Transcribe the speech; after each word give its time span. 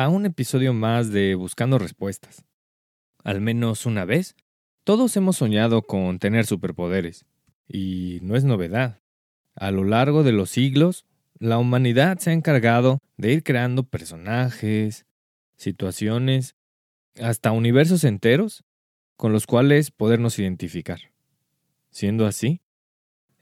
a 0.00 0.08
un 0.08 0.24
episodio 0.24 0.72
más 0.72 1.12
de 1.12 1.34
Buscando 1.34 1.78
Respuestas. 1.78 2.46
Al 3.22 3.42
menos 3.42 3.84
una 3.84 4.06
vez, 4.06 4.34
todos 4.82 5.14
hemos 5.18 5.36
soñado 5.36 5.82
con 5.82 6.18
tener 6.18 6.46
superpoderes, 6.46 7.26
y 7.68 8.18
no 8.22 8.34
es 8.34 8.44
novedad. 8.44 9.02
A 9.54 9.70
lo 9.70 9.84
largo 9.84 10.22
de 10.22 10.32
los 10.32 10.48
siglos, 10.48 11.04
la 11.38 11.58
humanidad 11.58 12.16
se 12.18 12.30
ha 12.30 12.32
encargado 12.32 13.00
de 13.18 13.34
ir 13.34 13.42
creando 13.42 13.82
personajes, 13.82 15.04
situaciones, 15.58 16.56
hasta 17.20 17.52
universos 17.52 18.02
enteros 18.04 18.64
con 19.18 19.34
los 19.34 19.46
cuales 19.46 19.90
podernos 19.90 20.38
identificar. 20.38 21.12
Siendo 21.90 22.24
así, 22.24 22.62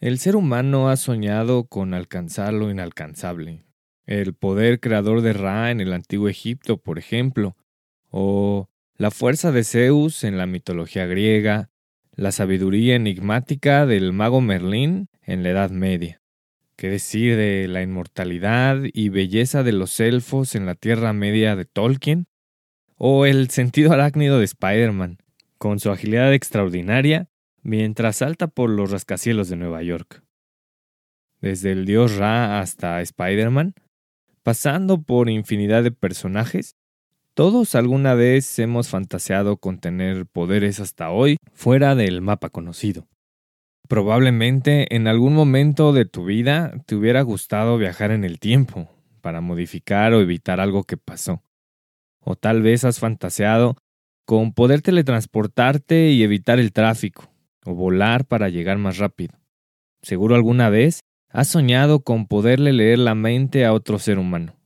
el 0.00 0.18
ser 0.18 0.34
humano 0.34 0.88
ha 0.88 0.96
soñado 0.96 1.68
con 1.68 1.94
alcanzar 1.94 2.52
lo 2.52 2.68
inalcanzable, 2.68 3.62
el 4.08 4.32
poder 4.32 4.80
creador 4.80 5.20
de 5.20 5.34
Ra 5.34 5.70
en 5.70 5.82
el 5.82 5.92
antiguo 5.92 6.30
Egipto, 6.30 6.78
por 6.78 6.98
ejemplo, 6.98 7.56
o 8.08 8.70
la 8.96 9.10
fuerza 9.10 9.52
de 9.52 9.64
Zeus 9.64 10.24
en 10.24 10.38
la 10.38 10.46
mitología 10.46 11.04
griega, 11.04 11.68
la 12.16 12.32
sabiduría 12.32 12.96
enigmática 12.96 13.84
del 13.84 14.14
mago 14.14 14.40
Merlín 14.40 15.10
en 15.22 15.42
la 15.42 15.50
Edad 15.50 15.70
Media. 15.70 16.22
¿Qué 16.74 16.88
decir 16.88 17.36
de 17.36 17.68
la 17.68 17.82
inmortalidad 17.82 18.78
y 18.82 19.10
belleza 19.10 19.62
de 19.62 19.72
los 19.72 20.00
elfos 20.00 20.54
en 20.54 20.64
la 20.64 20.74
Tierra 20.74 21.12
Media 21.12 21.54
de 21.54 21.66
Tolkien? 21.66 22.28
¿O 22.96 23.26
el 23.26 23.50
sentido 23.50 23.92
arácnido 23.92 24.38
de 24.38 24.46
Spider-Man, 24.46 25.18
con 25.58 25.80
su 25.80 25.90
agilidad 25.90 26.32
extraordinaria 26.32 27.28
mientras 27.60 28.16
salta 28.16 28.46
por 28.46 28.70
los 28.70 28.90
rascacielos 28.90 29.50
de 29.50 29.56
Nueva 29.56 29.82
York? 29.82 30.22
Desde 31.42 31.72
el 31.72 31.84
dios 31.84 32.16
Ra 32.16 32.60
hasta 32.60 33.02
Spider-Man, 33.02 33.74
pasando 34.42 35.02
por 35.02 35.30
infinidad 35.30 35.82
de 35.82 35.90
personajes, 35.90 36.76
todos 37.34 37.74
alguna 37.74 38.14
vez 38.14 38.58
hemos 38.58 38.88
fantaseado 38.88 39.58
con 39.58 39.78
tener 39.78 40.26
poderes 40.26 40.80
hasta 40.80 41.10
hoy 41.10 41.36
fuera 41.52 41.94
del 41.94 42.20
mapa 42.20 42.50
conocido. 42.50 43.06
Probablemente 43.88 44.94
en 44.94 45.06
algún 45.06 45.34
momento 45.34 45.92
de 45.92 46.04
tu 46.04 46.24
vida 46.24 46.72
te 46.86 46.94
hubiera 46.94 47.22
gustado 47.22 47.78
viajar 47.78 48.10
en 48.10 48.24
el 48.24 48.38
tiempo 48.38 48.88
para 49.20 49.40
modificar 49.40 50.12
o 50.14 50.20
evitar 50.20 50.60
algo 50.60 50.84
que 50.84 50.96
pasó. 50.96 51.42
O 52.20 52.34
tal 52.34 52.60
vez 52.60 52.84
has 52.84 52.98
fantaseado 52.98 53.76
con 54.26 54.52
poder 54.52 54.82
teletransportarte 54.82 56.10
y 56.10 56.22
evitar 56.22 56.58
el 56.58 56.72
tráfico, 56.72 57.30
o 57.64 57.74
volar 57.74 58.26
para 58.26 58.50
llegar 58.50 58.76
más 58.76 58.98
rápido. 58.98 59.38
Seguro 60.02 60.34
alguna 60.34 60.68
vez 60.68 61.00
has 61.30 61.48
soñado 61.48 62.00
con 62.00 62.26
poderle 62.26 62.72
leer 62.72 62.98
la 62.98 63.14
mente 63.14 63.64
a 63.64 63.72
otro 63.72 63.98
ser 63.98 64.18
humano. 64.18 64.56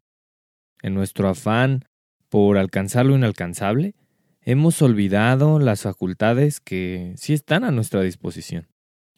En 0.82 0.94
nuestro 0.94 1.28
afán 1.28 1.84
por 2.28 2.56
alcanzar 2.56 3.04
lo 3.04 3.14
inalcanzable, 3.14 3.94
hemos 4.40 4.80
olvidado 4.80 5.58
las 5.58 5.82
facultades 5.82 6.60
que 6.60 7.12
sí 7.16 7.34
están 7.34 7.62
a 7.62 7.70
nuestra 7.70 8.00
disposición, 8.00 8.68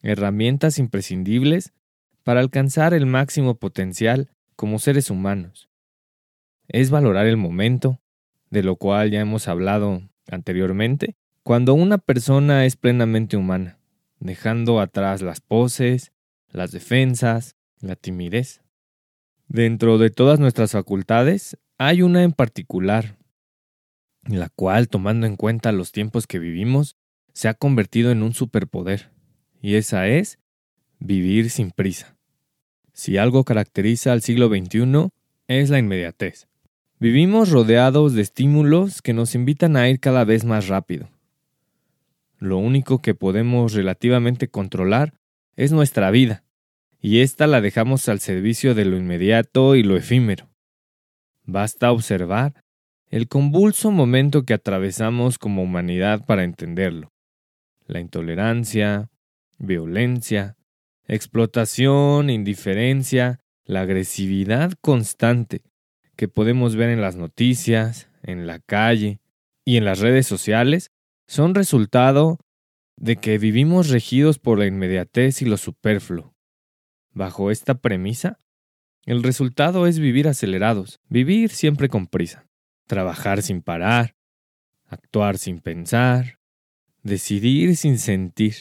herramientas 0.02 0.80
imprescindibles 0.80 1.72
para 2.24 2.40
alcanzar 2.40 2.92
el 2.92 3.06
máximo 3.06 3.54
potencial 3.54 4.30
como 4.56 4.80
seres 4.80 5.10
humanos. 5.10 5.68
Es 6.66 6.90
valorar 6.90 7.26
el 7.26 7.36
momento, 7.36 8.00
de 8.50 8.64
lo 8.64 8.76
cual 8.76 9.10
ya 9.10 9.20
hemos 9.20 9.46
hablado 9.46 10.02
anteriormente, 10.28 11.14
cuando 11.44 11.74
una 11.74 11.98
persona 11.98 12.64
es 12.64 12.76
plenamente 12.76 13.36
humana, 13.36 13.78
dejando 14.18 14.80
atrás 14.80 15.22
las 15.22 15.40
poses, 15.40 16.13
las 16.54 16.70
defensas, 16.70 17.56
la 17.80 17.96
timidez. 17.96 18.62
Dentro 19.48 19.98
de 19.98 20.10
todas 20.10 20.40
nuestras 20.40 20.72
facultades 20.72 21.58
hay 21.76 22.00
una 22.00 22.22
en 22.22 22.32
particular, 22.32 23.18
la 24.24 24.48
cual, 24.48 24.88
tomando 24.88 25.26
en 25.26 25.36
cuenta 25.36 25.72
los 25.72 25.92
tiempos 25.92 26.26
que 26.26 26.38
vivimos, 26.38 26.96
se 27.32 27.48
ha 27.48 27.54
convertido 27.54 28.10
en 28.12 28.22
un 28.22 28.32
superpoder, 28.32 29.10
y 29.60 29.74
esa 29.74 30.06
es 30.06 30.38
vivir 31.00 31.50
sin 31.50 31.72
prisa. 31.72 32.16
Si 32.92 33.18
algo 33.18 33.44
caracteriza 33.44 34.12
al 34.12 34.22
siglo 34.22 34.48
XXI, 34.48 35.08
es 35.48 35.68
la 35.70 35.80
inmediatez. 35.80 36.46
Vivimos 37.00 37.50
rodeados 37.50 38.14
de 38.14 38.22
estímulos 38.22 39.02
que 39.02 39.12
nos 39.12 39.34
invitan 39.34 39.76
a 39.76 39.88
ir 39.88 39.98
cada 39.98 40.24
vez 40.24 40.44
más 40.44 40.68
rápido. 40.68 41.10
Lo 42.38 42.58
único 42.58 43.02
que 43.02 43.14
podemos 43.14 43.72
relativamente 43.72 44.48
controlar 44.48 45.14
es 45.56 45.72
nuestra 45.72 46.10
vida, 46.10 46.43
y 47.04 47.20
ésta 47.20 47.46
la 47.46 47.60
dejamos 47.60 48.08
al 48.08 48.18
servicio 48.18 48.74
de 48.74 48.86
lo 48.86 48.96
inmediato 48.96 49.76
y 49.76 49.82
lo 49.82 49.94
efímero. 49.94 50.48
Basta 51.42 51.92
observar 51.92 52.54
el 53.10 53.28
convulso 53.28 53.90
momento 53.90 54.44
que 54.44 54.54
atravesamos 54.54 55.36
como 55.36 55.62
humanidad 55.62 56.24
para 56.24 56.44
entenderlo. 56.44 57.12
La 57.86 58.00
intolerancia, 58.00 59.10
violencia, 59.58 60.56
explotación, 61.06 62.30
indiferencia, 62.30 63.38
la 63.66 63.82
agresividad 63.82 64.72
constante 64.80 65.60
que 66.16 66.28
podemos 66.28 66.74
ver 66.74 66.88
en 66.88 67.02
las 67.02 67.16
noticias, 67.16 68.08
en 68.22 68.46
la 68.46 68.60
calle 68.60 69.20
y 69.62 69.76
en 69.76 69.84
las 69.84 69.98
redes 69.98 70.26
sociales 70.26 70.90
son 71.26 71.54
resultado 71.54 72.38
de 72.96 73.16
que 73.16 73.36
vivimos 73.36 73.90
regidos 73.90 74.38
por 74.38 74.58
la 74.58 74.64
inmediatez 74.64 75.42
y 75.42 75.44
lo 75.44 75.58
superfluo. 75.58 76.33
Bajo 77.14 77.52
esta 77.52 77.74
premisa, 77.76 78.40
el 79.06 79.22
resultado 79.22 79.86
es 79.86 80.00
vivir 80.00 80.26
acelerados, 80.26 80.98
vivir 81.08 81.50
siempre 81.50 81.88
con 81.88 82.08
prisa, 82.08 82.46
trabajar 82.86 83.42
sin 83.42 83.62
parar, 83.62 84.16
actuar 84.86 85.38
sin 85.38 85.60
pensar, 85.60 86.38
decidir 87.04 87.76
sin 87.76 87.98
sentir, 87.98 88.56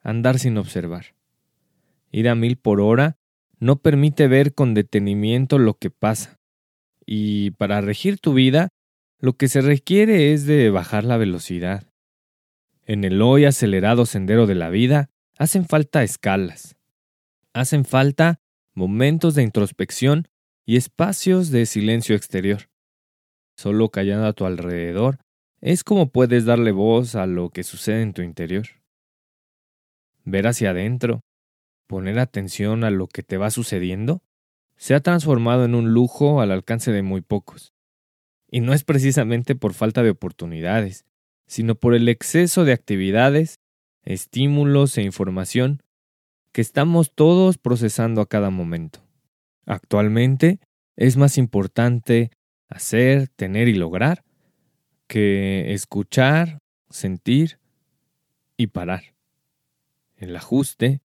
andar 0.00 0.40
sin 0.40 0.58
observar. 0.58 1.14
Ir 2.10 2.28
a 2.28 2.34
mil 2.34 2.56
por 2.56 2.80
hora 2.80 3.16
no 3.60 3.76
permite 3.76 4.26
ver 4.26 4.54
con 4.54 4.74
detenimiento 4.74 5.58
lo 5.58 5.74
que 5.74 5.90
pasa, 5.90 6.40
y 7.06 7.52
para 7.52 7.80
regir 7.80 8.18
tu 8.18 8.34
vida, 8.34 8.70
lo 9.20 9.34
que 9.34 9.46
se 9.46 9.60
requiere 9.60 10.32
es 10.32 10.46
de 10.46 10.68
bajar 10.70 11.04
la 11.04 11.16
velocidad. 11.16 11.92
En 12.84 13.04
el 13.04 13.22
hoy 13.22 13.44
acelerado 13.44 14.04
sendero 14.04 14.48
de 14.48 14.56
la 14.56 14.68
vida 14.68 15.10
hacen 15.38 15.66
falta 15.66 16.02
escalas, 16.02 16.76
hacen 17.52 17.84
falta 17.84 18.40
momentos 18.74 19.34
de 19.34 19.42
introspección 19.42 20.28
y 20.64 20.76
espacios 20.76 21.50
de 21.50 21.66
silencio 21.66 22.16
exterior. 22.16 22.70
Solo 23.56 23.90
callando 23.90 24.26
a 24.26 24.32
tu 24.32 24.46
alrededor 24.46 25.18
es 25.60 25.84
como 25.84 26.10
puedes 26.10 26.44
darle 26.44 26.72
voz 26.72 27.14
a 27.14 27.26
lo 27.26 27.50
que 27.50 27.62
sucede 27.62 28.02
en 28.02 28.14
tu 28.14 28.22
interior. 28.22 28.66
Ver 30.24 30.46
hacia 30.46 30.70
adentro, 30.70 31.20
poner 31.86 32.18
atención 32.18 32.84
a 32.84 32.90
lo 32.90 33.06
que 33.06 33.22
te 33.22 33.36
va 33.36 33.50
sucediendo, 33.50 34.22
se 34.76 34.94
ha 34.94 35.00
transformado 35.00 35.64
en 35.64 35.74
un 35.74 35.92
lujo 35.92 36.40
al 36.40 36.50
alcance 36.50 36.90
de 36.90 37.02
muy 37.02 37.20
pocos. 37.20 37.72
Y 38.50 38.60
no 38.60 38.72
es 38.72 38.84
precisamente 38.84 39.54
por 39.54 39.74
falta 39.74 40.02
de 40.02 40.10
oportunidades, 40.10 41.04
sino 41.46 41.74
por 41.74 41.94
el 41.94 42.08
exceso 42.08 42.64
de 42.64 42.72
actividades, 42.72 43.60
estímulos 44.04 44.96
e 44.98 45.02
información 45.02 45.82
que 46.52 46.60
estamos 46.60 47.12
todos 47.14 47.58
procesando 47.58 48.20
a 48.20 48.28
cada 48.28 48.50
momento. 48.50 49.00
Actualmente 49.66 50.60
es 50.96 51.16
más 51.16 51.38
importante 51.38 52.30
hacer, 52.68 53.28
tener 53.28 53.68
y 53.68 53.74
lograr 53.74 54.24
que 55.06 55.72
escuchar, 55.74 56.60
sentir 56.88 57.58
y 58.56 58.68
parar. 58.68 59.14
el 60.16 60.36
ajuste, 60.36 61.00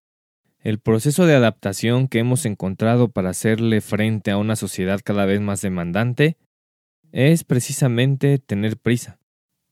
el 0.59 0.79
proceso 0.79 1.25
de 1.25 1.35
adaptación 1.35 2.07
que 2.07 2.19
hemos 2.19 2.45
encontrado 2.45 3.07
para 3.07 3.29
hacerle 3.29 3.79
frente 3.81 4.31
a 4.31 4.37
una 4.37 4.55
sociedad 4.55 4.99
cada 5.03 5.25
vez 5.25 5.39
más 5.39 5.61
demandante, 5.61 6.37
es 7.11 7.43
precisamente 7.43 8.39
tener 8.39 8.77
prisa. 8.77 9.19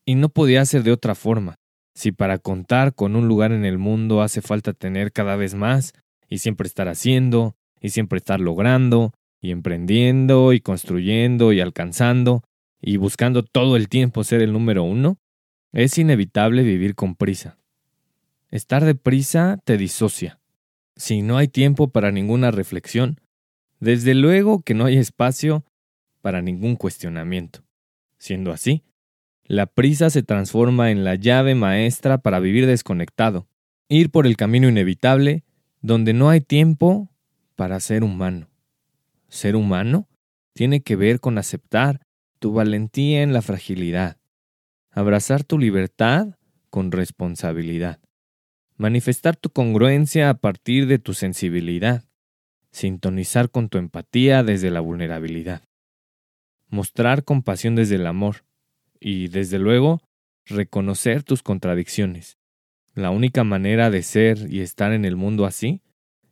Y 0.06 0.16
no 0.16 0.30
podía 0.30 0.66
ser 0.66 0.84
de 0.84 0.94
otra 0.94 1.14
forma. 1.14 1.60
Si 1.94 2.12
para 2.12 2.40
contar 2.40 2.96
con 2.96 3.16
un 3.16 3.28
lugar 3.28 3.52
en 3.52 3.66
el 3.66 3.78
mundo 3.78 4.22
hace 4.22 4.42
falta 4.42 4.74
tener 4.74 5.12
cada 5.12 5.36
vez 5.36 5.54
más, 5.54 5.94
y 6.28 6.40
siempre 6.40 6.68
estar 6.68 6.88
haciendo, 6.88 7.56
y 7.80 7.90
siempre 7.90 8.18
estar 8.18 8.40
logrando, 8.40 9.14
y 9.40 9.52
emprendiendo, 9.52 10.54
y 10.54 10.62
construyendo, 10.62 11.54
y 11.54 11.62
alcanzando, 11.62 12.44
y 12.82 12.98
buscando 12.98 13.44
todo 13.44 13.76
el 13.76 13.90
tiempo 13.90 14.24
ser 14.24 14.42
el 14.42 14.54
número 14.54 14.84
uno, 14.84 15.18
es 15.72 15.98
inevitable 15.98 16.64
vivir 16.64 16.96
con 16.96 17.16
prisa. 17.16 17.58
Estar 18.50 18.86
deprisa 18.86 19.60
te 19.64 19.78
disocia. 19.78 20.40
Si 20.96 21.22
no 21.22 21.38
hay 21.38 21.48
tiempo 21.48 21.90
para 21.90 22.12
ninguna 22.12 22.52
reflexión, 22.52 23.20
desde 23.80 24.14
luego 24.14 24.62
que 24.62 24.76
no 24.76 24.86
hay 24.86 24.98
espacio 24.98 25.66
para 26.22 26.42
ningún 26.42 26.76
cuestionamiento. 26.76 27.64
Siendo 28.18 28.52
así, 28.52 28.84
la 29.46 29.66
prisa 29.66 30.10
se 30.10 30.24
transforma 30.24 30.92
en 30.92 31.04
la 31.04 31.16
llave 31.16 31.56
maestra 31.56 32.20
para 32.20 32.40
vivir 32.40 32.66
desconectado, 32.66 33.48
ir 33.90 34.10
por 34.10 34.26
el 34.26 34.38
camino 34.38 34.70
inevitable 34.70 35.44
donde 35.82 36.14
no 36.14 36.30
hay 36.30 36.42
tiempo 36.42 37.12
para 37.56 37.80
ser 37.80 38.04
humano. 38.04 38.50
Ser 39.28 39.56
humano 39.56 40.08
tiene 40.54 40.82
que 40.82 40.96
ver 40.96 41.20
con 41.20 41.38
aceptar 41.38 42.02
tu 42.40 42.54
valentía 42.54 43.22
en 43.22 43.34
la 43.34 43.42
fragilidad, 43.42 44.18
abrazar 44.92 45.44
tu 45.44 45.60
libertad 45.60 46.38
con 46.70 46.92
responsabilidad, 46.92 48.00
manifestar 48.78 49.36
tu 49.36 49.50
congruencia 49.50 50.30
a 50.30 50.36
partir 50.36 50.88
de 50.88 51.00
tu 51.00 51.14
sensibilidad, 51.14 52.06
sintonizar 52.72 53.50
con 53.50 53.70
tu 53.70 53.78
empatía 53.78 54.44
desde 54.44 54.72
la 54.72 54.80
vulnerabilidad, 54.80 55.64
mostrar 56.70 57.24
compasión 57.24 57.76
desde 57.76 57.96
el 57.96 58.08
amor, 58.08 58.46
y, 59.04 59.28
desde 59.28 59.60
luego, 59.60 60.02
reconocer 60.46 61.24
tus 61.24 61.44
contradicciones. 61.44 62.38
La 62.96 63.10
única 63.10 63.44
manera 63.44 63.90
de 63.90 64.02
ser 64.02 64.52
y 64.52 64.62
estar 64.62 64.94
en 64.94 65.04
el 65.04 65.16
mundo 65.16 65.46
así 65.46 65.82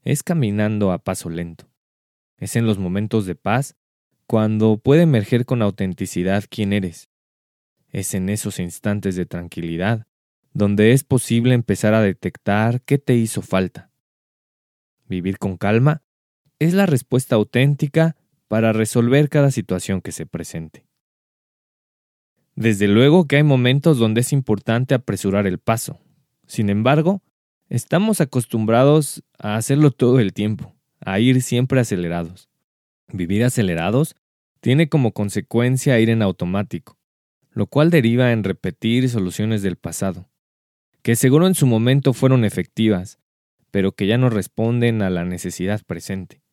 es 0.04 0.24
caminando 0.24 0.92
a 0.92 1.00
paso 1.00 1.30
lento. 1.30 1.70
Es 2.38 2.56
en 2.56 2.66
los 2.66 2.78
momentos 2.78 3.26
de 3.26 3.36
paz 3.36 3.76
cuando 4.26 4.78
puede 4.78 5.04
emerger 5.04 5.46
con 5.46 5.62
autenticidad 5.62 6.46
quién 6.50 6.72
eres. 6.72 7.10
Es 7.90 8.14
en 8.14 8.30
esos 8.30 8.60
instantes 8.60 9.16
de 9.16 9.26
tranquilidad 9.26 10.08
donde 10.54 10.92
es 10.92 11.04
posible 11.04 11.54
empezar 11.54 11.94
a 11.94 12.02
detectar 12.02 12.82
qué 12.82 12.98
te 12.98 13.16
hizo 13.16 13.42
falta. 13.42 13.92
Vivir 15.08 15.38
con 15.38 15.58
calma 15.58 16.04
es 16.60 16.74
la 16.74 16.86
respuesta 16.86 17.36
auténtica 17.36 18.16
para 18.48 18.74
resolver 18.74 19.30
cada 19.30 19.52
situación 19.52 20.02
que 20.02 20.12
se 20.12 20.26
presente. 20.26 20.91
Desde 22.62 22.88
luego 22.88 23.26
que 23.26 23.38
hay 23.38 23.44
momentos 23.44 23.98
donde 23.98 24.22
es 24.22 24.32
importante 24.32 24.94
apresurar 24.94 25.48
el 25.48 25.58
paso. 25.58 26.00
Sin 26.46 26.70
embargo, 26.70 27.24
estamos 27.70 28.22
acostumbrados 28.22 29.24
a 29.40 29.56
hacerlo 29.56 29.90
todo 29.90 30.20
el 30.20 30.32
tiempo, 30.32 30.76
a 31.00 31.20
ir 31.20 31.42
siempre 31.42 31.80
acelerados. 31.80 32.50
Vivir 33.12 33.44
acelerados 33.44 34.16
tiene 34.60 34.90
como 34.90 35.12
consecuencia 35.12 36.00
ir 36.00 36.12
en 36.12 36.22
automático, 36.22 37.00
lo 37.50 37.66
cual 37.66 37.90
deriva 37.90 38.32
en 38.32 38.44
repetir 38.44 39.10
soluciones 39.10 39.64
del 39.64 39.76
pasado, 39.76 40.30
que 41.02 41.16
seguro 41.16 41.48
en 41.48 41.56
su 41.56 41.66
momento 41.66 42.14
fueron 42.14 42.46
efectivas, 42.46 43.18
pero 43.72 43.94
que 43.94 44.06
ya 44.06 44.20
no 44.20 44.30
responden 44.30 45.02
a 45.02 45.10
la 45.10 45.26
necesidad 45.26 45.82
presente. 45.84 46.44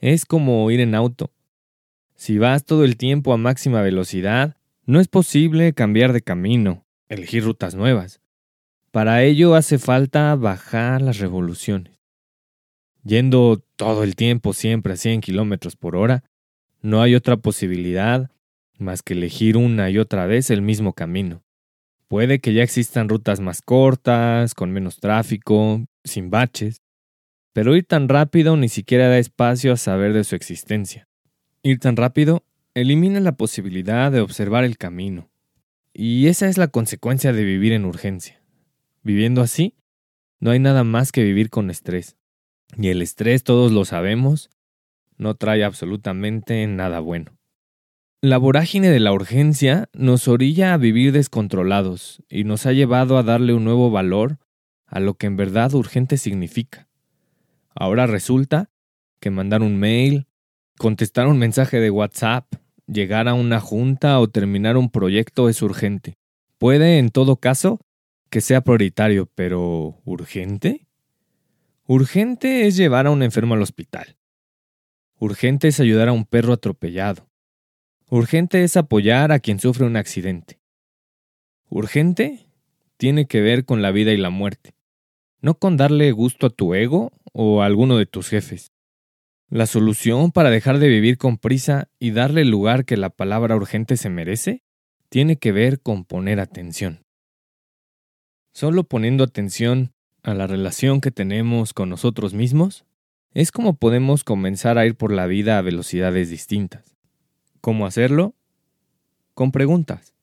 Es 0.00 0.24
como 0.26 0.68
ir 0.72 0.80
en 0.80 0.96
auto. 0.96 1.30
Si 2.16 2.36
vas 2.36 2.64
todo 2.64 2.84
el 2.84 2.96
tiempo 2.96 3.32
a 3.32 3.36
máxima 3.36 3.80
velocidad, 3.82 4.56
no 4.86 5.00
es 5.00 5.08
posible 5.08 5.72
cambiar 5.72 6.12
de 6.12 6.22
camino, 6.22 6.86
elegir 7.08 7.44
rutas 7.44 7.74
nuevas. 7.74 8.20
Para 8.92 9.24
ello 9.24 9.56
hace 9.56 9.78
falta 9.78 10.34
bajar 10.36 11.02
las 11.02 11.18
revoluciones. 11.18 12.00
Yendo 13.02 13.62
todo 13.76 14.04
el 14.04 14.16
tiempo 14.16 14.52
siempre 14.52 14.94
a 14.94 14.96
100 14.96 15.20
kilómetros 15.20 15.76
por 15.76 15.96
hora, 15.96 16.24
no 16.82 17.02
hay 17.02 17.16
otra 17.16 17.36
posibilidad 17.36 18.30
más 18.78 19.02
que 19.02 19.14
elegir 19.14 19.56
una 19.56 19.90
y 19.90 19.98
otra 19.98 20.26
vez 20.26 20.50
el 20.50 20.62
mismo 20.62 20.92
camino. 20.92 21.42
Puede 22.08 22.38
que 22.38 22.54
ya 22.54 22.62
existan 22.62 23.08
rutas 23.08 23.40
más 23.40 23.62
cortas, 23.62 24.54
con 24.54 24.70
menos 24.70 24.98
tráfico, 24.98 25.84
sin 26.04 26.30
baches, 26.30 26.80
pero 27.52 27.74
ir 27.74 27.86
tan 27.86 28.08
rápido 28.08 28.56
ni 28.56 28.68
siquiera 28.68 29.08
da 29.08 29.18
espacio 29.18 29.72
a 29.72 29.76
saber 29.76 30.12
de 30.12 30.22
su 30.22 30.36
existencia. 30.36 31.08
Ir 31.62 31.80
tan 31.80 31.96
rápido 31.96 32.44
elimina 32.76 33.20
la 33.20 33.32
posibilidad 33.32 34.12
de 34.12 34.20
observar 34.20 34.62
el 34.62 34.76
camino. 34.76 35.30
Y 35.94 36.26
esa 36.26 36.46
es 36.46 36.58
la 36.58 36.68
consecuencia 36.68 37.32
de 37.32 37.42
vivir 37.42 37.72
en 37.72 37.86
urgencia. 37.86 38.42
Viviendo 39.02 39.40
así, 39.40 39.74
no 40.40 40.50
hay 40.50 40.58
nada 40.58 40.84
más 40.84 41.10
que 41.10 41.24
vivir 41.24 41.48
con 41.48 41.70
estrés. 41.70 42.18
Y 42.76 42.88
el 42.88 43.00
estrés, 43.00 43.44
todos 43.44 43.72
lo 43.72 43.86
sabemos, 43.86 44.50
no 45.16 45.36
trae 45.36 45.64
absolutamente 45.64 46.66
nada 46.66 47.00
bueno. 47.00 47.38
La 48.20 48.36
vorágine 48.36 48.90
de 48.90 49.00
la 49.00 49.14
urgencia 49.14 49.88
nos 49.94 50.28
orilla 50.28 50.74
a 50.74 50.76
vivir 50.76 51.12
descontrolados 51.12 52.22
y 52.28 52.44
nos 52.44 52.66
ha 52.66 52.72
llevado 52.72 53.16
a 53.16 53.22
darle 53.22 53.54
un 53.54 53.64
nuevo 53.64 53.90
valor 53.90 54.38
a 54.84 55.00
lo 55.00 55.14
que 55.14 55.26
en 55.26 55.38
verdad 55.38 55.72
urgente 55.72 56.18
significa. 56.18 56.88
Ahora 57.74 58.06
resulta 58.06 58.68
que 59.18 59.30
mandar 59.30 59.62
un 59.62 59.78
mail, 59.78 60.26
contestar 60.76 61.26
un 61.26 61.38
mensaje 61.38 61.80
de 61.80 61.90
WhatsApp, 61.90 62.52
llegar 62.86 63.28
a 63.28 63.34
una 63.34 63.60
junta 63.60 64.18
o 64.20 64.28
terminar 64.28 64.76
un 64.76 64.90
proyecto 64.90 65.48
es 65.48 65.62
urgente. 65.62 66.16
Puede, 66.58 66.98
en 66.98 67.10
todo 67.10 67.36
caso, 67.36 67.80
que 68.30 68.40
sea 68.40 68.62
prioritario, 68.62 69.26
pero 69.34 70.00
¿urgente? 70.04 70.86
Urgente 71.86 72.66
es 72.66 72.76
llevar 72.76 73.06
a 73.06 73.10
un 73.10 73.22
enfermo 73.22 73.54
al 73.54 73.62
hospital. 73.62 74.16
Urgente 75.18 75.68
es 75.68 75.80
ayudar 75.80 76.08
a 76.08 76.12
un 76.12 76.24
perro 76.24 76.52
atropellado. 76.52 77.28
Urgente 78.08 78.62
es 78.62 78.76
apoyar 78.76 79.32
a 79.32 79.38
quien 79.38 79.58
sufre 79.58 79.86
un 79.86 79.96
accidente. 79.96 80.60
Urgente 81.68 82.48
tiene 82.96 83.26
que 83.26 83.40
ver 83.40 83.64
con 83.64 83.82
la 83.82 83.90
vida 83.90 84.12
y 84.12 84.16
la 84.16 84.30
muerte, 84.30 84.74
no 85.40 85.58
con 85.58 85.76
darle 85.76 86.12
gusto 86.12 86.46
a 86.46 86.50
tu 86.50 86.74
ego 86.74 87.12
o 87.32 87.62
a 87.62 87.66
alguno 87.66 87.98
de 87.98 88.06
tus 88.06 88.28
jefes. 88.28 88.72
La 89.48 89.66
solución 89.66 90.32
para 90.32 90.50
dejar 90.50 90.80
de 90.80 90.88
vivir 90.88 91.18
con 91.18 91.38
prisa 91.38 91.88
y 92.00 92.10
darle 92.10 92.40
el 92.40 92.50
lugar 92.50 92.84
que 92.84 92.96
la 92.96 93.10
palabra 93.10 93.54
urgente 93.54 93.96
se 93.96 94.10
merece 94.10 94.64
tiene 95.08 95.36
que 95.36 95.52
ver 95.52 95.80
con 95.80 96.04
poner 96.04 96.40
atención. 96.40 97.04
Solo 98.52 98.84
poniendo 98.84 99.22
atención 99.22 99.92
a 100.24 100.34
la 100.34 100.48
relación 100.48 101.00
que 101.00 101.12
tenemos 101.12 101.72
con 101.72 101.88
nosotros 101.88 102.34
mismos 102.34 102.84
es 103.34 103.52
como 103.52 103.76
podemos 103.76 104.24
comenzar 104.24 104.78
a 104.78 104.86
ir 104.86 104.96
por 104.96 105.12
la 105.12 105.26
vida 105.26 105.58
a 105.58 105.62
velocidades 105.62 106.28
distintas. 106.28 106.96
¿Cómo 107.60 107.86
hacerlo? 107.86 108.34
Con 109.34 109.52
preguntas. 109.52 110.14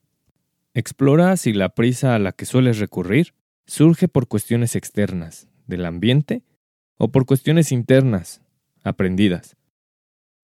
Explora 0.74 1.36
si 1.38 1.54
la 1.54 1.70
prisa 1.70 2.14
a 2.14 2.18
la 2.18 2.32
que 2.32 2.44
sueles 2.44 2.78
recurrir 2.78 3.32
surge 3.66 4.06
por 4.06 4.28
cuestiones 4.28 4.76
externas, 4.76 5.48
del 5.66 5.86
ambiente, 5.86 6.42
o 6.98 7.08
por 7.08 7.24
cuestiones 7.24 7.72
internas, 7.72 8.42
aprendidas. 8.84 9.56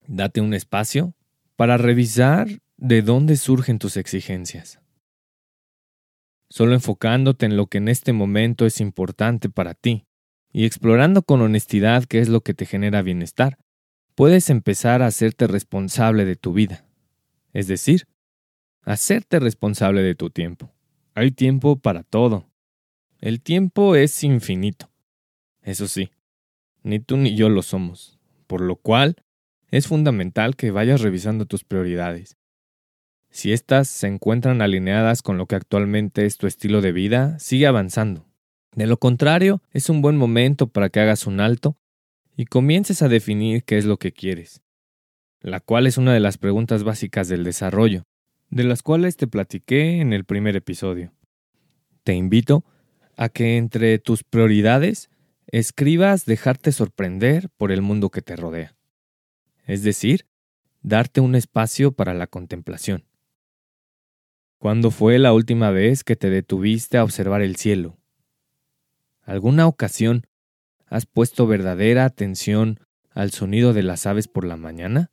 Date 0.06 0.40
un 0.40 0.54
espacio 0.54 1.14
para 1.54 1.76
revisar 1.76 2.48
de 2.78 3.02
dónde 3.02 3.36
surgen 3.36 3.78
tus 3.78 3.96
exigencias. 3.96 4.80
Solo 6.48 6.72
enfocándote 6.72 7.46
en 7.46 7.56
lo 7.56 7.66
que 7.66 7.78
en 7.78 7.88
este 7.88 8.12
momento 8.12 8.66
es 8.66 8.80
importante 8.80 9.48
para 9.50 9.74
ti 9.74 10.06
y 10.52 10.64
explorando 10.64 11.22
con 11.22 11.42
honestidad 11.42 12.04
qué 12.06 12.18
es 12.18 12.28
lo 12.28 12.40
que 12.40 12.54
te 12.54 12.66
genera 12.66 13.02
bienestar, 13.02 13.58
puedes 14.16 14.50
empezar 14.50 15.02
a 15.02 15.06
hacerte 15.06 15.46
responsable 15.46 16.24
de 16.24 16.34
tu 16.34 16.52
vida. 16.52 16.84
Es 17.52 17.68
decir, 17.68 18.08
hacerte 18.82 19.38
responsable 19.38 20.02
de 20.02 20.14
tu 20.16 20.30
tiempo. 20.30 20.72
Hay 21.14 21.30
tiempo 21.30 21.76
para 21.76 22.02
todo. 22.02 22.48
El 23.20 23.42
tiempo 23.42 23.94
es 23.94 24.24
infinito. 24.24 24.90
Eso 25.62 25.86
sí, 25.86 26.10
ni 26.82 26.98
tú 26.98 27.16
ni 27.16 27.36
yo 27.36 27.48
lo 27.48 27.62
somos 27.62 28.19
por 28.50 28.62
lo 28.62 28.74
cual 28.74 29.14
es 29.70 29.86
fundamental 29.86 30.56
que 30.56 30.72
vayas 30.72 31.02
revisando 31.02 31.46
tus 31.46 31.62
prioridades. 31.62 32.36
Si 33.30 33.52
éstas 33.52 33.86
se 33.86 34.08
encuentran 34.08 34.60
alineadas 34.60 35.22
con 35.22 35.38
lo 35.38 35.46
que 35.46 35.54
actualmente 35.54 36.26
es 36.26 36.36
tu 36.36 36.48
estilo 36.48 36.80
de 36.80 36.90
vida, 36.90 37.38
sigue 37.38 37.68
avanzando. 37.68 38.26
De 38.74 38.88
lo 38.88 38.96
contrario, 38.96 39.62
es 39.70 39.88
un 39.88 40.02
buen 40.02 40.16
momento 40.16 40.66
para 40.66 40.88
que 40.88 40.98
hagas 40.98 41.28
un 41.28 41.38
alto 41.38 41.76
y 42.36 42.46
comiences 42.46 43.02
a 43.02 43.08
definir 43.08 43.62
qué 43.62 43.78
es 43.78 43.84
lo 43.84 43.98
que 43.98 44.10
quieres, 44.10 44.62
la 45.40 45.60
cual 45.60 45.86
es 45.86 45.96
una 45.96 46.12
de 46.12 46.18
las 46.18 46.36
preguntas 46.36 46.82
básicas 46.82 47.28
del 47.28 47.44
desarrollo, 47.44 48.02
de 48.48 48.64
las 48.64 48.82
cuales 48.82 49.16
te 49.16 49.28
platiqué 49.28 50.00
en 50.00 50.12
el 50.12 50.24
primer 50.24 50.56
episodio. 50.56 51.12
Te 52.02 52.14
invito 52.14 52.64
a 53.16 53.28
que 53.28 53.58
entre 53.58 54.00
tus 54.00 54.24
prioridades 54.24 55.08
escribas 55.52 56.26
dejarte 56.26 56.72
sorprender 56.72 57.50
por 57.56 57.72
el 57.72 57.82
mundo 57.82 58.10
que 58.10 58.22
te 58.22 58.36
rodea. 58.36 58.76
Es 59.66 59.82
decir, 59.82 60.26
darte 60.82 61.20
un 61.20 61.34
espacio 61.34 61.92
para 61.92 62.14
la 62.14 62.26
contemplación. 62.26 63.04
¿Cuándo 64.58 64.90
fue 64.90 65.18
la 65.18 65.32
última 65.32 65.70
vez 65.70 66.04
que 66.04 66.16
te 66.16 66.30
detuviste 66.30 66.98
a 66.98 67.04
observar 67.04 67.42
el 67.42 67.56
cielo? 67.56 67.98
¿Alguna 69.22 69.66
ocasión 69.66 70.26
has 70.86 71.06
puesto 71.06 71.46
verdadera 71.46 72.04
atención 72.04 72.78
al 73.10 73.30
sonido 73.30 73.72
de 73.72 73.82
las 73.82 74.06
aves 74.06 74.28
por 74.28 74.44
la 74.44 74.56
mañana? 74.56 75.10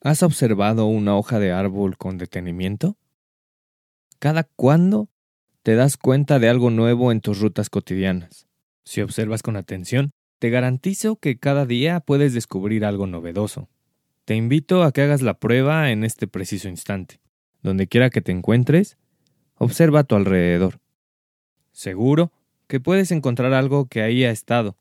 ¿Has 0.00 0.22
observado 0.22 0.86
una 0.86 1.16
hoja 1.16 1.38
de 1.38 1.52
árbol 1.52 1.96
con 1.96 2.16
detenimiento? 2.16 2.96
¿Cada 4.18 4.44
cuándo 4.44 5.10
te 5.62 5.74
das 5.74 5.96
cuenta 5.96 6.38
de 6.38 6.48
algo 6.48 6.70
nuevo 6.70 7.12
en 7.12 7.20
tus 7.20 7.40
rutas 7.40 7.68
cotidianas? 7.70 8.49
Si 8.84 9.00
observas 9.00 9.42
con 9.42 9.56
atención, 9.56 10.10
te 10.38 10.50
garantizo 10.50 11.16
que 11.16 11.38
cada 11.38 11.66
día 11.66 12.00
puedes 12.00 12.32
descubrir 12.32 12.84
algo 12.84 13.06
novedoso. 13.06 13.68
Te 14.24 14.36
invito 14.36 14.82
a 14.82 14.92
que 14.92 15.02
hagas 15.02 15.22
la 15.22 15.38
prueba 15.38 15.90
en 15.90 16.04
este 16.04 16.26
preciso 16.26 16.68
instante. 16.68 17.20
Donde 17.62 17.88
quiera 17.88 18.10
que 18.10 18.22
te 18.22 18.32
encuentres, 18.32 18.96
observa 19.56 20.00
a 20.00 20.04
tu 20.04 20.16
alrededor. 20.16 20.80
Seguro 21.72 22.32
que 22.66 22.80
puedes 22.80 23.10
encontrar 23.10 23.52
algo 23.52 23.86
que 23.86 24.02
ahí 24.02 24.24
ha 24.24 24.30
estado, 24.30 24.76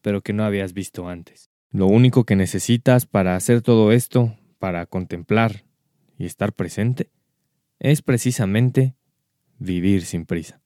pero 0.00 0.22
que 0.22 0.32
no 0.32 0.44
habías 0.44 0.72
visto 0.72 1.08
antes. 1.08 1.50
Lo 1.70 1.86
único 1.86 2.24
que 2.24 2.36
necesitas 2.36 3.04
para 3.04 3.36
hacer 3.36 3.60
todo 3.60 3.92
esto, 3.92 4.36
para 4.58 4.86
contemplar 4.86 5.64
y 6.16 6.24
estar 6.26 6.52
presente, 6.52 7.10
es 7.78 8.00
precisamente 8.00 8.94
vivir 9.58 10.06
sin 10.06 10.24
prisa. 10.24 10.62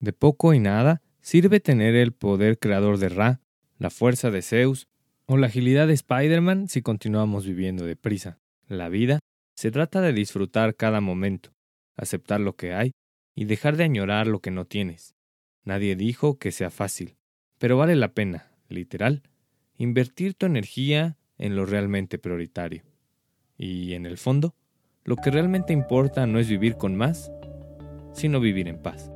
De 0.00 0.12
poco 0.12 0.54
y 0.54 0.58
nada 0.58 1.02
sirve 1.28 1.60
tener 1.60 1.94
el 1.94 2.12
poder 2.12 2.58
creador 2.58 2.96
de 2.96 3.10
Ra, 3.10 3.42
la 3.76 3.90
fuerza 3.90 4.30
de 4.30 4.40
Zeus 4.40 4.88
o 5.26 5.36
la 5.36 5.48
agilidad 5.48 5.86
de 5.86 5.92
Spider-Man 5.92 6.68
si 6.68 6.80
continuamos 6.80 7.44
viviendo 7.44 7.84
deprisa. 7.84 8.38
La 8.66 8.88
vida 8.88 9.18
se 9.54 9.70
trata 9.70 10.00
de 10.00 10.14
disfrutar 10.14 10.74
cada 10.74 11.02
momento, 11.02 11.52
aceptar 11.98 12.40
lo 12.40 12.56
que 12.56 12.72
hay 12.72 12.92
y 13.34 13.44
dejar 13.44 13.76
de 13.76 13.84
añorar 13.84 14.26
lo 14.26 14.40
que 14.40 14.50
no 14.50 14.64
tienes. 14.64 15.16
Nadie 15.64 15.96
dijo 15.96 16.38
que 16.38 16.50
sea 16.50 16.70
fácil, 16.70 17.18
pero 17.58 17.76
vale 17.76 17.94
la 17.94 18.14
pena, 18.14 18.50
literal, 18.70 19.22
invertir 19.76 20.32
tu 20.32 20.46
energía 20.46 21.18
en 21.36 21.56
lo 21.56 21.66
realmente 21.66 22.16
prioritario. 22.16 22.84
Y, 23.58 23.92
en 23.92 24.06
el 24.06 24.16
fondo, 24.16 24.54
lo 25.04 25.16
que 25.16 25.30
realmente 25.30 25.74
importa 25.74 26.26
no 26.26 26.38
es 26.38 26.48
vivir 26.48 26.76
con 26.76 26.96
más, 26.96 27.30
sino 28.14 28.40
vivir 28.40 28.66
en 28.66 28.80
paz. 28.80 29.12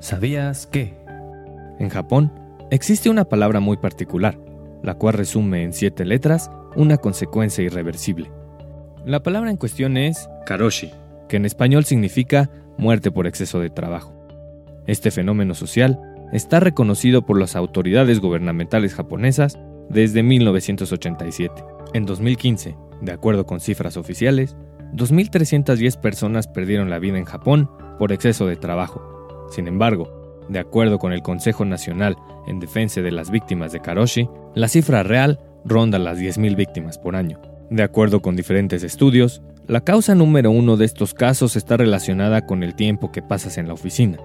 ¿Sabías 0.00 0.66
que? 0.66 1.09
En 1.80 1.88
Japón 1.88 2.30
existe 2.70 3.08
una 3.08 3.24
palabra 3.24 3.58
muy 3.58 3.78
particular, 3.78 4.38
la 4.82 4.94
cual 4.94 5.14
resume 5.14 5.64
en 5.64 5.72
siete 5.72 6.04
letras 6.04 6.50
una 6.76 6.98
consecuencia 6.98 7.64
irreversible. 7.64 8.30
La 9.06 9.22
palabra 9.22 9.50
en 9.50 9.56
cuestión 9.56 9.96
es 9.96 10.28
karoshi, 10.44 10.90
que 11.26 11.38
en 11.38 11.46
español 11.46 11.86
significa 11.86 12.50
muerte 12.76 13.10
por 13.10 13.26
exceso 13.26 13.60
de 13.60 13.70
trabajo. 13.70 14.14
Este 14.86 15.10
fenómeno 15.10 15.54
social 15.54 15.98
está 16.32 16.60
reconocido 16.60 17.24
por 17.24 17.40
las 17.40 17.56
autoridades 17.56 18.20
gubernamentales 18.20 18.94
japonesas 18.94 19.58
desde 19.88 20.22
1987. 20.22 21.64
En 21.94 22.04
2015, 22.04 22.76
de 23.00 23.12
acuerdo 23.12 23.46
con 23.46 23.58
cifras 23.58 23.96
oficiales, 23.96 24.54
2.310 24.92 25.98
personas 25.98 26.46
perdieron 26.46 26.90
la 26.90 26.98
vida 26.98 27.16
en 27.16 27.24
Japón 27.24 27.70
por 27.98 28.12
exceso 28.12 28.46
de 28.46 28.56
trabajo. 28.56 29.46
Sin 29.50 29.66
embargo, 29.66 30.19
de 30.50 30.58
acuerdo 30.58 30.98
con 30.98 31.12
el 31.12 31.22
Consejo 31.22 31.64
Nacional 31.64 32.16
en 32.46 32.58
Defensa 32.58 33.00
de 33.00 33.12
las 33.12 33.30
Víctimas 33.30 33.72
de 33.72 33.80
Karoshi, 33.80 34.28
la 34.54 34.68
cifra 34.68 35.02
real 35.02 35.38
ronda 35.64 35.98
las 35.98 36.18
10.000 36.18 36.56
víctimas 36.56 36.98
por 36.98 37.14
año. 37.14 37.40
De 37.70 37.84
acuerdo 37.84 38.20
con 38.20 38.34
diferentes 38.34 38.82
estudios, 38.82 39.42
la 39.68 39.82
causa 39.82 40.16
número 40.16 40.50
uno 40.50 40.76
de 40.76 40.84
estos 40.84 41.14
casos 41.14 41.54
está 41.54 41.76
relacionada 41.76 42.46
con 42.46 42.64
el 42.64 42.74
tiempo 42.74 43.12
que 43.12 43.22
pasas 43.22 43.58
en 43.58 43.68
la 43.68 43.74
oficina. 43.74 44.18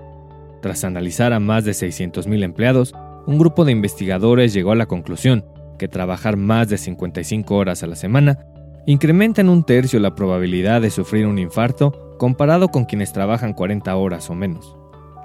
Tras 0.64 0.84
analizar 0.84 1.32
a 1.32 1.40
más 1.40 1.64
de 1.64 1.74
600.000 1.74 2.44
empleados, 2.44 2.96
un 3.28 3.38
grupo 3.38 3.64
de 3.64 3.72
investigadores 3.72 4.52
llegó 4.54 4.72
a 4.72 4.76
la 4.76 4.88
conclusión 4.88 5.46
que 5.78 5.88
trabajar 5.88 6.38
más 6.38 6.70
de 6.70 6.80
55 6.80 7.56
horas 7.56 7.84
a 7.84 7.88
la 7.88 7.96
semana 7.96 8.40
incrementa 8.88 9.42
en 9.42 9.50
un 9.50 9.64
tercio 9.64 10.00
la 10.00 10.16
probabilidad 10.16 10.82
de 10.82 10.90
sufrir 10.90 11.28
un 11.28 11.38
infarto 11.38 12.16
comparado 12.18 12.70
con 12.70 12.86
quienes 12.86 13.14
trabajan 13.14 13.54
40 13.54 13.96
horas 13.96 14.30
o 14.30 14.36
menos. 14.36 14.76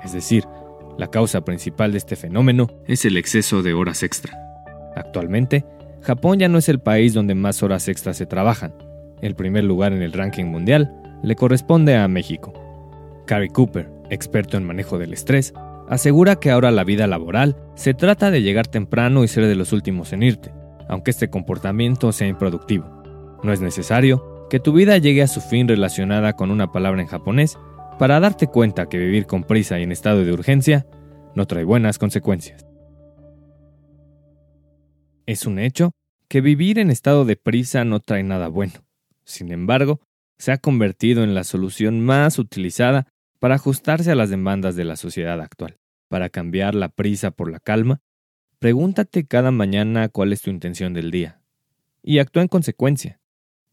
Es 0.04 0.12
decir, 0.12 0.44
la 0.98 1.08
causa 1.08 1.44
principal 1.44 1.92
de 1.92 1.98
este 1.98 2.16
fenómeno 2.16 2.68
es 2.86 3.04
el 3.04 3.16
exceso 3.16 3.62
de 3.62 3.74
horas 3.74 4.02
extra. 4.02 4.36
Actualmente, 4.96 5.64
Japón 6.02 6.38
ya 6.38 6.48
no 6.48 6.58
es 6.58 6.68
el 6.68 6.80
país 6.80 7.14
donde 7.14 7.34
más 7.34 7.62
horas 7.62 7.88
extras 7.88 8.16
se 8.16 8.26
trabajan. 8.26 8.74
El 9.20 9.34
primer 9.34 9.64
lugar 9.64 9.92
en 9.92 10.02
el 10.02 10.12
ranking 10.12 10.46
mundial 10.46 10.92
le 11.22 11.36
corresponde 11.36 11.96
a 11.96 12.08
México. 12.08 12.52
Cary 13.26 13.48
Cooper, 13.48 13.90
experto 14.08 14.56
en 14.56 14.64
manejo 14.64 14.98
del 14.98 15.12
estrés, 15.12 15.52
asegura 15.88 16.36
que 16.36 16.50
ahora 16.50 16.70
la 16.70 16.84
vida 16.84 17.06
laboral 17.06 17.56
se 17.74 17.94
trata 17.94 18.30
de 18.30 18.42
llegar 18.42 18.66
temprano 18.66 19.24
y 19.24 19.28
ser 19.28 19.46
de 19.46 19.56
los 19.56 19.72
últimos 19.72 20.12
en 20.12 20.22
irte, 20.22 20.52
aunque 20.88 21.10
este 21.10 21.28
comportamiento 21.28 22.12
sea 22.12 22.28
improductivo. 22.28 22.86
No 23.42 23.52
es 23.52 23.60
necesario 23.60 24.46
que 24.50 24.60
tu 24.60 24.72
vida 24.72 24.98
llegue 24.98 25.22
a 25.22 25.28
su 25.28 25.40
fin 25.40 25.68
relacionada 25.68 26.34
con 26.34 26.50
una 26.50 26.72
palabra 26.72 27.00
en 27.00 27.08
japonés 27.08 27.58
para 28.00 28.18
darte 28.18 28.46
cuenta 28.46 28.88
que 28.88 28.96
vivir 28.96 29.26
con 29.26 29.44
prisa 29.44 29.78
y 29.78 29.82
en 29.82 29.92
estado 29.92 30.24
de 30.24 30.32
urgencia 30.32 30.86
no 31.34 31.46
trae 31.46 31.64
buenas 31.64 31.98
consecuencias. 31.98 32.64
Es 35.26 35.44
un 35.44 35.58
hecho 35.58 35.92
que 36.26 36.40
vivir 36.40 36.78
en 36.78 36.90
estado 36.90 37.26
de 37.26 37.36
prisa 37.36 37.84
no 37.84 38.00
trae 38.00 38.22
nada 38.22 38.48
bueno. 38.48 38.86
Sin 39.24 39.52
embargo, 39.52 40.00
se 40.38 40.50
ha 40.50 40.56
convertido 40.56 41.24
en 41.24 41.34
la 41.34 41.44
solución 41.44 42.00
más 42.00 42.38
utilizada 42.38 43.06
para 43.38 43.56
ajustarse 43.56 44.10
a 44.10 44.14
las 44.14 44.30
demandas 44.30 44.76
de 44.76 44.84
la 44.84 44.96
sociedad 44.96 45.38
actual. 45.38 45.76
Para 46.08 46.30
cambiar 46.30 46.74
la 46.74 46.88
prisa 46.88 47.32
por 47.32 47.52
la 47.52 47.60
calma, 47.60 48.00
pregúntate 48.58 49.26
cada 49.26 49.50
mañana 49.50 50.08
cuál 50.08 50.32
es 50.32 50.40
tu 50.40 50.48
intención 50.48 50.94
del 50.94 51.10
día 51.10 51.42
y 52.02 52.18
actúa 52.18 52.40
en 52.40 52.48
consecuencia. 52.48 53.20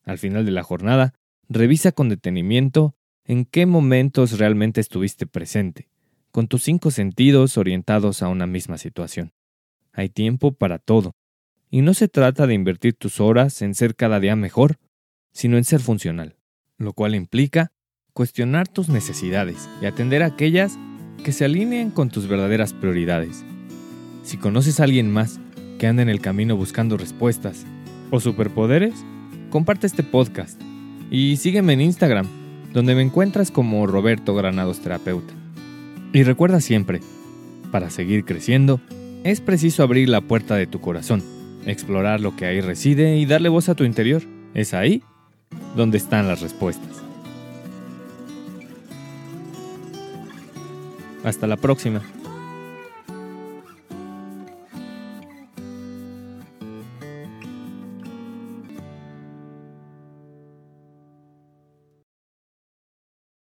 Al 0.04 0.18
final 0.18 0.44
de 0.44 0.52
la 0.52 0.64
jornada, 0.64 1.14
revisa 1.48 1.94
con 1.94 2.10
detenimiento 2.10 2.98
en 3.28 3.44
qué 3.44 3.66
momentos 3.66 4.40
realmente 4.40 4.80
estuviste 4.80 5.28
presente, 5.28 5.90
con 6.32 6.48
tus 6.48 6.64
cinco 6.64 6.92
sentidos 6.92 7.58
orientados 7.58 8.24
a 8.24 8.30
una 8.30 8.48
misma 8.48 8.78
situación. 8.78 9.34
Hay 9.92 10.08
tiempo 10.08 10.54
para 10.54 10.80
todo, 10.80 11.14
y 11.70 11.82
no 11.82 11.94
se 11.94 12.08
trata 12.08 12.48
de 12.48 12.54
invertir 12.54 12.94
tus 12.94 13.20
horas 13.20 13.62
en 13.62 13.76
ser 13.76 13.96
cada 13.96 14.22
día 14.22 14.38
mejor, 14.38 14.78
sino 15.34 15.58
en 15.58 15.66
ser 15.66 15.82
funcional, 15.82 16.38
lo 16.78 16.94
cual 16.94 17.16
implica 17.16 17.74
cuestionar 18.14 18.70
tus 18.70 18.88
necesidades 18.88 19.70
y 19.82 19.88
atender 19.88 20.24
a 20.24 20.28
aquellas 20.28 20.80
que 21.22 21.34
se 21.34 21.44
alineen 21.44 21.92
con 21.92 22.10
tus 22.10 22.28
verdaderas 22.28 22.72
prioridades. 22.72 23.44
Si 24.24 24.38
conoces 24.38 24.80
a 24.80 24.86
alguien 24.86 25.12
más 25.12 25.42
que 25.80 25.88
anda 25.88 26.02
en 26.02 26.10
el 26.10 26.22
camino 26.22 26.56
buscando 26.56 26.96
respuestas 26.96 27.66
o 28.10 28.22
superpoderes, 28.22 28.96
comparte 29.50 29.86
este 29.86 30.04
podcast 30.04 30.60
y 31.12 31.36
sígueme 31.36 31.74
en 31.74 31.82
Instagram, 31.82 32.47
donde 32.74 32.96
me 32.96 33.02
encuentras 33.02 33.52
como 33.52 33.86
Roberto 33.88 34.36
Granados 34.36 34.80
Terapeuta. 34.80 35.34
Y 36.14 36.24
recuerda 36.24 36.62
siempre, 36.62 37.02
para 37.72 37.90
seguir 37.90 38.26
creciendo, 38.26 38.80
es 39.24 39.42
preciso 39.42 39.84
abrir 39.84 40.10
la 40.10 40.22
puerta 40.22 40.56
de 40.56 40.68
tu 40.68 40.80
corazón 40.80 41.24
explorar 41.68 42.22
lo 42.22 42.36
que 42.36 42.46
ahí 42.46 42.62
reside 42.62 43.18
y 43.18 43.26
darle 43.26 43.50
voz 43.50 43.70
a 43.70 43.76
tu 43.76 43.84
interior. 43.84 44.24
Es 44.54 44.74
ahí 44.74 45.04
donde 45.76 45.98
están 45.98 46.28
las 46.28 46.42
respuestas. 46.42 47.04
Hasta 51.24 51.48
la 51.48 51.58
próxima. 51.58 52.02